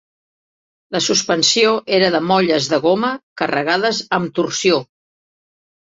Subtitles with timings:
[0.95, 3.13] La suspensió era de molles de goma
[3.45, 4.85] carregades amb torsió.